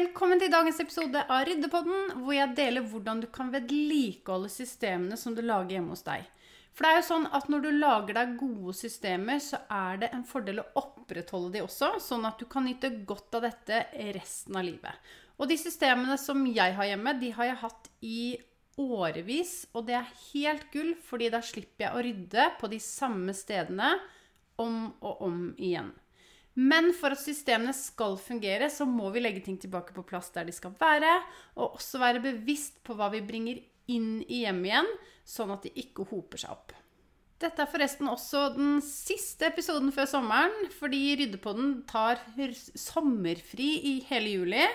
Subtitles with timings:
[0.00, 5.34] Velkommen til dagens episode av Ryddepodden, hvor jeg deler hvordan du kan vedlikeholde systemene som
[5.36, 6.24] du lager hjemme hos deg.
[6.72, 10.08] For det er jo sånn at når du lager deg gode systemer, så er det
[10.16, 13.82] en fordel å opprettholde de også, sånn at du kan nyte godt av dette
[14.16, 15.12] resten av livet.
[15.36, 18.22] Og de systemene som jeg har hjemme, de har jeg hatt i
[18.80, 23.36] årevis, og det er helt gull, fordi da slipper jeg å rydde på de samme
[23.36, 23.98] stedene
[24.64, 25.92] om og om igjen.
[26.58, 30.48] Men for at systemene skal fungere, så må vi legge ting tilbake på plass der
[30.48, 31.20] de skal være,
[31.56, 34.92] og også være bevisst på hva vi bringer inn i hjemmet igjen,
[35.26, 36.74] sånn at de ikke hoper seg opp.
[37.40, 42.20] Dette er forresten også den siste episoden før sommeren, fordi Ryddepodden tar
[42.76, 44.66] sommerfri i hele juli.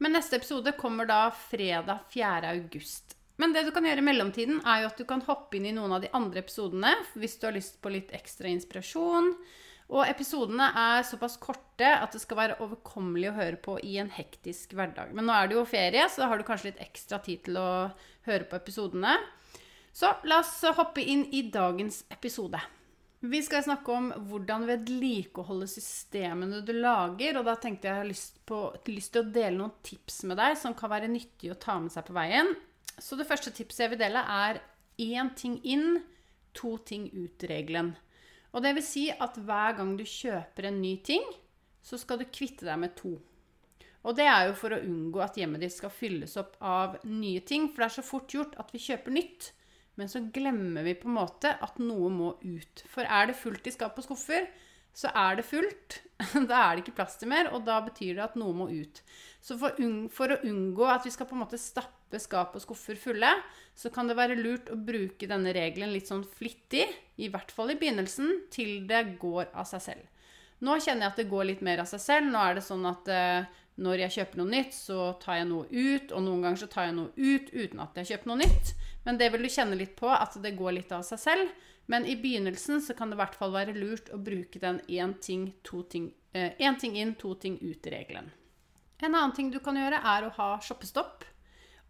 [0.00, 2.54] Men neste episode kommer da fredag 4.
[2.54, 3.16] august.
[3.36, 5.74] Men det du kan gjøre i mellomtiden, er jo at du kan hoppe inn i
[5.76, 9.34] noen av de andre episodene hvis du har lyst på litt ekstra inspirasjon.
[9.86, 14.10] Og episodene er såpass korte at det skal være overkommelig å høre på i en
[14.10, 15.12] hektisk hverdag.
[15.14, 17.60] Men nå er det jo ferie, så da har du kanskje litt ekstra tid til
[17.60, 17.68] å
[18.26, 19.14] høre på episodene.
[19.96, 22.58] Så la oss hoppe inn i dagens episode.
[23.26, 27.38] Vi skal snakke om hvordan vedlikeholde systemene du lager.
[27.40, 28.60] Og da tenkte jeg jeg har lyst, på,
[28.90, 31.94] lyst til å dele noen tips med deg som kan være nyttig å ta med
[31.94, 32.52] seg på veien.
[32.98, 34.60] Så det første tipset jeg vil dele, er
[35.00, 36.02] én ting inn,
[36.56, 37.94] to ting ut-regelen.
[38.56, 41.24] Og det vil si at hver gang du kjøper en ny ting,
[41.84, 43.18] så skal du kvitte deg med to.
[44.06, 47.42] Og det er jo for å unngå at hjemmet ditt skal fylles opp av nye
[47.44, 47.68] ting.
[47.68, 49.50] For det er så fort gjort at vi kjøper nytt,
[50.00, 52.84] men så glemmer vi på en måte at noe må ut.
[52.88, 54.48] For er det fullt i skap og skuffer,
[54.96, 56.00] så er det fullt.
[56.50, 59.02] Da er det ikke plass til mer, og da betyr det at noe må ut.
[59.44, 59.76] Så for,
[60.12, 63.30] for, å unngå at vi skal på en måte stappe skap og skuffer fulle,
[63.76, 66.86] så kan det være lurt å bruke denne regelen litt sånn flittig,
[67.20, 70.12] i hvert fall i begynnelsen, til det går av seg selv.
[70.64, 72.30] Nå kjenner jeg at det går litt mer av seg selv.
[72.32, 73.48] Nå er det sånn at eh,
[73.84, 76.88] når jeg kjøper noe nytt, så tar jeg noe ut, og noen ganger så tar
[76.88, 78.72] jeg noe ut uten at jeg kjøper noe nytt.
[79.04, 81.52] Men det vil du kjenne litt på, at det går litt av seg selv.
[81.86, 85.14] Men i begynnelsen så kan det i hvert fall være lurt å bruke den én
[85.22, 85.52] ting,
[85.90, 88.32] ting, eh, ting inn, to ting ut-regelen.
[88.98, 91.24] En annen ting du kan gjøre, er å ha shoppestopp.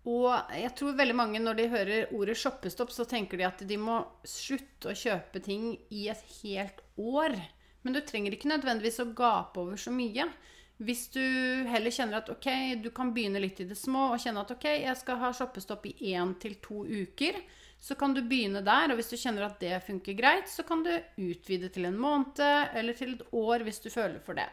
[0.06, 3.78] Og jeg tror veldig mange når de hører ordet shoppestopp, så tenker de at de
[3.80, 7.34] må slutte å kjøpe ting i et helt år.
[7.82, 10.28] Men du trenger ikke nødvendigvis å gape over så mye.
[10.76, 11.22] Hvis du
[11.70, 12.48] heller kjenner at ok,
[12.84, 15.86] du kan begynne litt i det små og kjenne at ok, jeg skal ha shoppestopp
[15.88, 17.38] i én til to uker,
[17.80, 18.90] så kan du begynne der.
[18.90, 22.42] Og hvis du kjenner at det funker greit, så kan du utvide til en måned
[22.42, 24.48] eller til et år hvis du føler for det.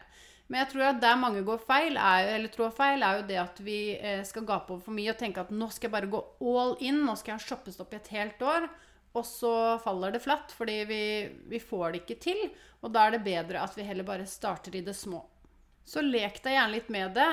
[0.46, 3.38] Men jeg tror at der mange går feil, er, eller tror feil, er jo det
[3.40, 6.10] at vi eh, skal gape over for mye og tenke at nå skal jeg bare
[6.12, 8.68] gå all in, nå skal jeg ha shoppestopp i et helt år.
[9.14, 11.02] Og så faller det flatt, fordi vi,
[11.48, 12.42] vi får det ikke til.
[12.82, 15.22] Og da er det bedre at vi heller bare starter i det små.
[15.86, 17.30] Så lek deg gjerne litt med det.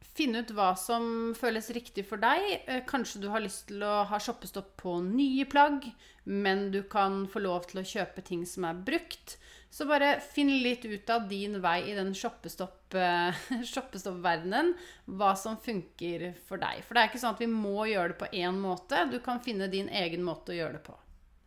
[0.00, 2.62] Finne ut hva som føles riktig for deg.
[2.66, 5.86] Eh, kanskje du har lyst til å ha shoppestopp på nye plagg,
[6.24, 9.38] men du kan få lov til å kjøpe ting som er brukt.
[9.70, 16.34] Så bare finn litt ut av din vei i den shoppestopp-verdenen shoppestopp hva som funker
[16.48, 16.82] for deg.
[16.84, 19.06] For det er ikke sånn at vi må gjøre det på én måte.
[19.12, 20.96] Du kan finne din egen måte å gjøre det på.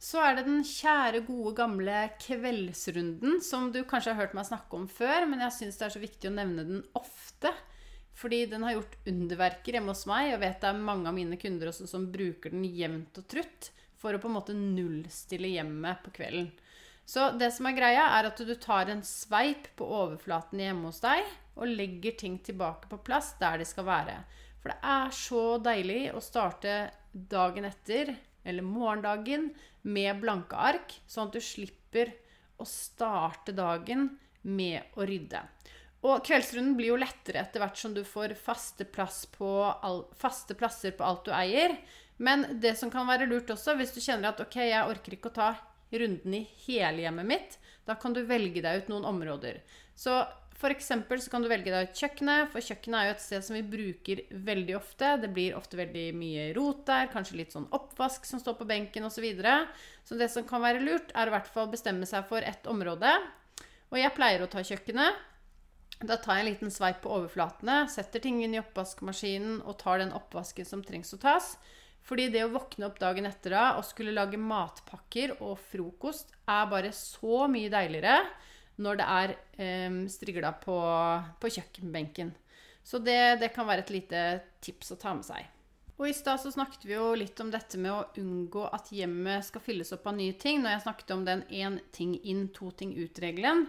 [0.04, 4.76] Så er det den kjære, gode, gamle kveldsrunden, som du kanskje har hørt meg snakke
[4.76, 7.54] om før, men jeg syns det er så viktig å nevne den ofte.
[8.14, 11.40] Fordi den har gjort underverker hjemme hos meg, og vet det er mange av mine
[11.42, 16.04] kunder også som bruker den jevnt og trutt for å på en måte nullstille hjemmet
[16.04, 16.52] på kvelden.
[17.06, 21.02] Så det som er greia, er at du tar en sveip på overflaten hjemme hos
[21.04, 21.26] deg
[21.58, 24.22] og legger ting tilbake på plass der de skal være.
[24.62, 26.76] For det er så deilig å starte
[27.12, 28.14] dagen etter,
[28.48, 29.52] eller morgendagen,
[29.84, 32.14] med blanke ark, sånn at du slipper
[32.56, 34.14] å starte dagen
[34.48, 35.42] med å rydde.
[36.04, 40.92] Og kveldsrunden blir jo lettere etter hvert som du får faste, plass all, faste plasser
[40.92, 41.78] på alt du eier.
[42.18, 45.32] Men det som kan være lurt også, hvis du kjenner at ok, jeg orker ikke
[45.32, 45.50] å ta
[45.94, 47.58] runden i hele hjemmet mitt,
[47.88, 49.62] da kan du velge deg ut noen områder.
[49.96, 50.22] Så
[50.60, 50.92] f.eks.
[50.92, 53.64] så kan du velge deg ut kjøkkenet, for kjøkkenet er jo et sted som vi
[53.74, 55.16] bruker veldig ofte.
[55.24, 59.08] Det blir ofte veldig mye rot der, kanskje litt sånn oppvask som står på benken
[59.08, 59.18] osv.
[59.18, 59.60] Så, videre.
[60.08, 63.12] så det som kan være lurt, er fall bestemme seg for ett område.
[63.92, 65.30] Og jeg pleier å ta kjøkkenet.
[66.02, 70.02] Da tar jeg en liten sveip på overflatene, setter ting inn i oppvaskmaskinen og tar
[70.02, 71.54] den oppvasken som trengs å tas.
[72.04, 76.68] Fordi det å våkne opp dagen etter da og skulle lage matpakker og frokost er
[76.72, 78.18] bare så mye deiligere
[78.84, 80.76] når det er eh, strigla på,
[81.40, 82.34] på, kjøkkenbenken.
[82.84, 84.24] Så det, det, kan være et lite
[84.66, 85.48] tips å ta med seg.
[85.94, 89.64] Og I stad snakket vi jo litt om dette med å unngå at hjemmet skal
[89.64, 90.60] fylles opp av nye ting.
[90.64, 93.68] Når jeg snakket om den én ting inn, to ting ut-regelen.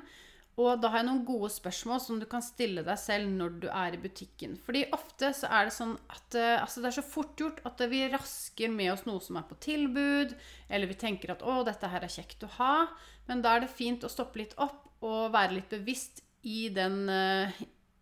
[0.55, 3.67] Og da har jeg noen gode spørsmål som du kan stille deg selv når du
[3.67, 4.55] er i butikken.
[4.63, 7.83] Fordi ofte så er det sånn at eh, altså det er så fort gjort at
[7.91, 10.37] vi rasker med oss noe som er på tilbud,
[10.71, 12.87] eller vi tenker at 'å, dette her er kjekt å ha',
[13.27, 17.09] men da er det fint å stoppe litt opp og være litt bevisst i den,
[17.09, 17.51] uh,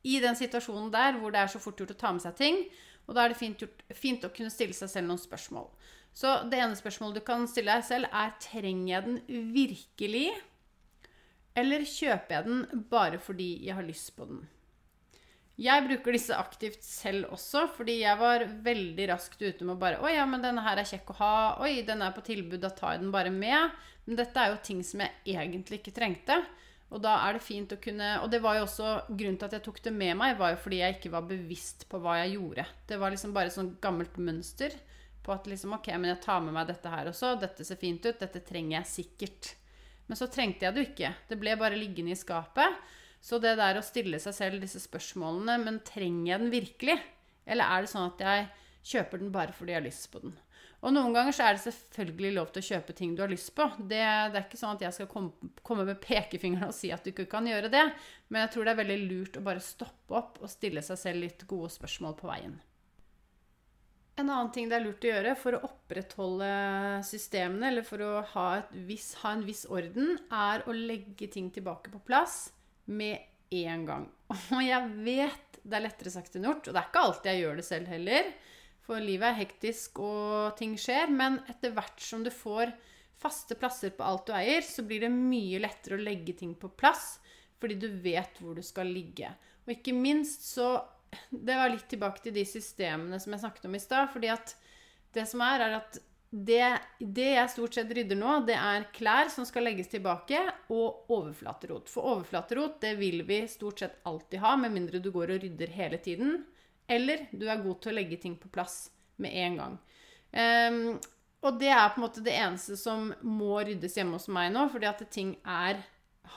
[0.04, 2.64] i den situasjonen der hvor det er så fort gjort å ta med seg ting.
[3.08, 5.70] Og da er det fint, gjort, fint å kunne stille seg selv noen spørsmål.
[6.14, 10.26] Så det ene spørsmålet du kan stille deg selv, er trenger jeg den virkelig?
[11.58, 14.42] Eller kjøper jeg den bare fordi jeg har lyst på den?
[15.60, 20.00] Jeg bruker disse aktivt selv også, fordi jeg var veldig raskt ute med å bare
[20.00, 21.34] Oi, ja, men denne her er kjekk å ha.
[21.62, 22.60] Oi, den er på tilbud.
[22.62, 23.70] Da tar jeg den bare med.'
[24.02, 26.40] Men dette er jo ting som jeg egentlig ikke trengte.
[26.92, 29.54] Og da er det fint å kunne Og det var jo også grunnen til at
[29.56, 32.34] jeg tok det med meg, var jo fordi jeg ikke var bevisst på hva jeg
[32.34, 32.66] gjorde.
[32.88, 34.74] Det var liksom bare et sånt gammelt mønster
[35.22, 37.36] på at liksom OK, men jeg tar med meg dette her også.
[37.40, 38.18] Dette ser fint ut.
[38.18, 39.54] Dette trenger jeg sikkert.
[40.12, 41.10] Men så trengte jeg det jo ikke.
[41.24, 42.74] Det ble bare liggende i skapet.
[43.24, 46.96] Så det der å stille seg selv disse spørsmålene Men trenger jeg den virkelig?
[47.48, 48.42] Eller er det sånn at jeg
[48.90, 50.34] kjøper den bare fordi jeg har lyst på den?
[50.82, 53.54] Og noen ganger så er det selvfølgelig lov til å kjøpe ting du har lyst
[53.56, 53.70] på.
[53.78, 57.06] Det, det er ikke sånn at jeg skal komme, komme med pekefingeren og si at
[57.06, 57.86] du ikke kan gjøre det.
[58.28, 61.24] Men jeg tror det er veldig lurt å bare stoppe opp og stille seg selv
[61.24, 62.60] litt gode spørsmål på veien.
[64.22, 66.48] En annen ting det er lurt å gjøre for å opprettholde
[67.06, 68.48] systemene, eller for å ha,
[68.86, 72.52] viss, ha, en viss orden, er å legge ting tilbake på plass
[72.86, 73.18] med
[73.58, 74.06] en gang.
[74.54, 77.42] Og jeg vet det er lettere sagt enn gjort, og det er ikke alltid jeg
[77.42, 78.30] gjør det selv heller.
[78.82, 81.10] For livet er hektisk, og ting skjer.
[81.10, 82.72] Men etter hvert som du får
[83.22, 86.72] faste plasser på alt du eier, så blir det mye lettere å legge ting på
[86.74, 87.16] plass
[87.62, 89.28] fordi du vet hvor du skal ligge.
[89.62, 90.72] Og ikke minst så
[91.30, 94.08] det var litt tilbake til de systemene som jeg snakket om i stad.
[94.12, 94.56] fordi at
[95.12, 95.98] det som er, er at
[96.32, 100.40] det, det, jeg stort sett rydder nå, det er klær som skal legges tilbake,
[100.72, 101.92] og overflaterot.
[101.92, 105.74] For overflaterot det vil vi stort sett alltid ha, med mindre du går og rydder
[105.76, 106.38] hele tiden.
[106.88, 108.86] Eller du er god til å legge ting på plass
[109.20, 109.76] med en gang.
[110.32, 110.80] Um,
[111.44, 114.64] og det er på en måte det eneste som må ryddes hjemme hos meg nå,
[114.72, 115.84] fordi at ting er,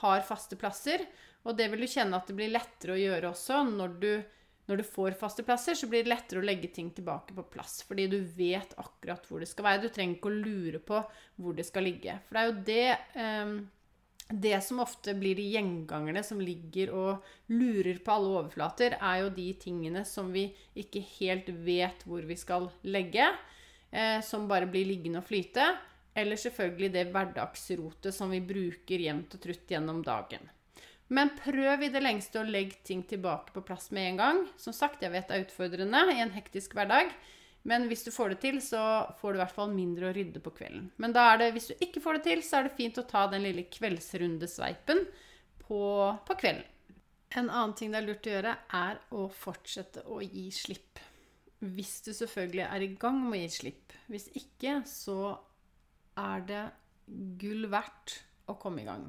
[0.02, 1.06] har faste plasser.
[1.46, 4.10] Og det vil du kjenne at det blir lettere å gjøre også når du
[4.66, 7.78] når du får faste plasser, så blir det lettere å legge ting tilbake på plass.
[7.86, 9.84] Fordi du vet akkurat hvor det skal være.
[9.84, 11.00] Du trenger ikke å lure på
[11.38, 12.18] hvor det skal ligge.
[12.26, 12.86] For det er jo det
[13.22, 13.56] eh,
[14.26, 19.28] Det som ofte blir de gjengangerne som ligger og lurer på alle overflater, er jo
[19.30, 23.28] de tingene som vi ikke helt vet hvor vi skal legge.
[23.92, 25.68] Eh, som bare blir liggende og flyte.
[26.16, 30.55] Eller selvfølgelig det hverdagsrotet som vi bruker jevnt og trutt gjennom dagen.
[31.08, 34.44] Men prøv i det lengste å legge ting tilbake på plass med en gang.
[34.58, 37.12] Som sagt, jeg vet det er utfordrende i en hektisk hverdag.
[37.66, 38.80] Men hvis du får det til, så
[39.18, 40.88] får du i hvert fall mindre å rydde på kvelden.
[41.02, 43.42] Men det, hvis du ikke får det til, så er det fint å ta den
[43.42, 45.02] lille kveldsrundesveipen
[45.64, 45.80] på,
[46.26, 46.62] på kvelden.
[47.34, 51.02] En annen ting det er lurt å gjøre, er å fortsette å gi slipp.
[51.58, 53.96] Hvis du selvfølgelig er i gang med å gi slipp.
[54.06, 55.34] Hvis ikke, så
[56.22, 56.64] er det
[57.40, 59.08] gull verdt å komme i gang.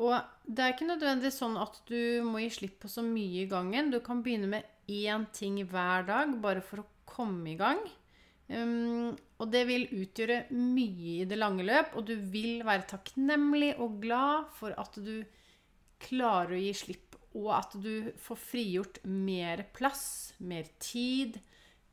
[0.00, 0.14] Og
[0.48, 3.90] det er ikke nødvendigvis sånn at du må gi slipp på så mye i gangen.
[3.92, 7.82] Du kan begynne med én ting hver dag bare for å komme i gang.
[8.52, 13.74] Um, og det vil utgjøre mye i det lange løp, og du vil være takknemlig
[13.80, 15.22] og glad for at du
[16.02, 21.38] klarer å gi slipp, og at du får frigjort mer plass, mer tid,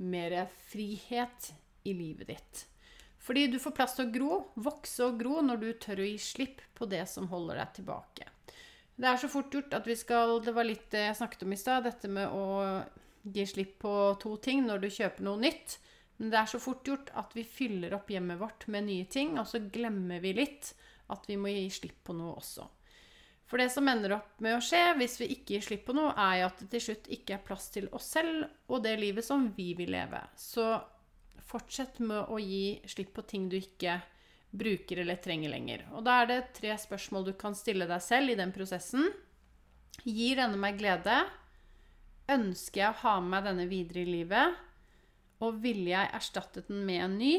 [0.03, 0.41] mer
[0.71, 1.53] frihet
[1.87, 2.65] i livet ditt.
[3.29, 6.15] Fordi du får plass til å gro, vokse og gro, når du tør å gi
[6.17, 8.25] slipp på det som holder deg tilbake.
[8.97, 11.53] Det er så fort gjort at vi skal Det var litt det jeg snakket om
[11.53, 12.47] i stad, dette med å
[13.21, 13.93] gi slipp på
[14.23, 15.77] to ting når du kjøper noe nytt.
[16.17, 19.37] Men det er så fort gjort at vi fyller opp hjemmet vårt med nye ting,
[19.37, 20.73] og så glemmer vi litt
[21.13, 22.65] at vi må gi slipp på noe også.
[23.49, 26.17] For det som ender opp med å skje hvis vi ikke gir slipp på noe,
[26.17, 29.25] er jo at det til slutt ikke er plass til oss selv og det livet
[29.25, 30.25] som vi vil leve.
[30.33, 30.65] Så
[31.49, 33.99] fortsett med å gi slipp på ting du ikke
[34.49, 35.85] bruker eller trenger lenger.
[35.93, 39.09] Og da er det tre spørsmål du kan stille deg selv i den prosessen.
[40.05, 41.21] Gir denne meg glede?
[42.29, 44.57] Ønsker jeg å ha med meg denne videre i livet?
[45.45, 47.33] Og ville jeg erstattet den med en ny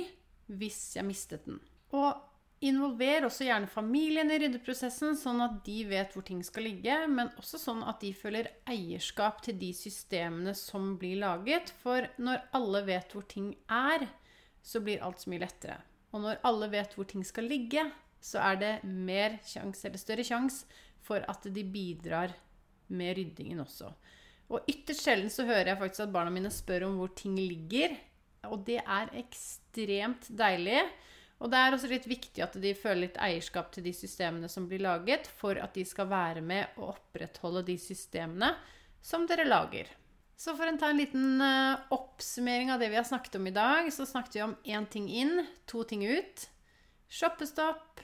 [0.61, 1.61] hvis jeg mistet den?
[1.95, 2.30] Og
[2.61, 7.31] Involver også gjerne familien i ryddeprosessen, sånn at de vet hvor ting skal ligge, men
[7.41, 11.73] også sånn at de føler eierskap til de systemene som blir laget.
[11.81, 14.05] For når alle vet hvor ting er,
[14.61, 15.79] så blir alt så mye lettere.
[16.13, 17.87] Og når alle vet hvor ting skal ligge,
[18.21, 20.69] så er det mer sjans, eller større sjanse
[21.01, 22.35] for at de bidrar
[22.93, 23.89] med ryddingen også.
[24.51, 27.95] Og ytterst sjelden så hører jeg faktisk at barna mine spør om hvor ting ligger.
[28.51, 30.83] Og det er ekstremt deilig.
[31.41, 34.67] Og det er også litt viktig at de føler litt eierskap til de systemene som
[34.69, 38.53] blir laget, for at de skal være med og opprettholde de systemene
[39.01, 39.89] som dere lager.
[40.41, 43.57] Så for å ta en liten uh, oppsummering av det vi har snakket om i
[43.57, 46.47] dag, så snakket vi om én ting inn, to ting ut.
[47.13, 48.01] Shoppestopp,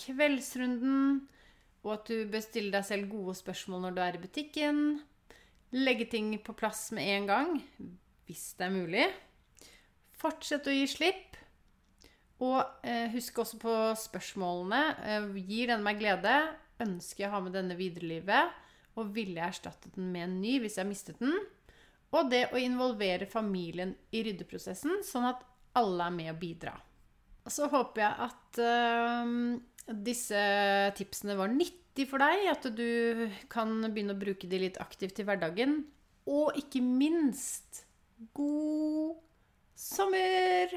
[0.00, 1.22] kveldsrunden,
[1.84, 4.82] og at du bør stille deg selv gode spørsmål når du er i butikken.
[5.76, 7.56] Legge ting på plass med en gang,
[8.28, 9.06] hvis det er mulig.
[10.16, 11.36] Fortsett å gi slipp.
[12.44, 14.80] Og eh, husk også på spørsmålene.
[15.08, 16.34] Eh, gir denne meg glede?
[16.84, 18.56] Ønsker jeg å ha med denne videre livet?
[18.96, 21.32] Og ville jeg erstattet den med en ny hvis jeg mistet den?
[22.16, 25.40] Og det å involvere familien i ryddeprosessen, sånn at
[25.76, 26.76] alle er med å bidra.
[27.46, 29.32] Og så håper jeg at eh,
[30.06, 30.40] disse
[30.98, 32.48] tipsene var nyttig for deg.
[32.52, 35.78] At du kan begynne å bruke de litt aktivt i hverdagen.
[36.26, 37.84] Og ikke minst
[38.36, 39.16] god
[39.78, 40.76] sommer!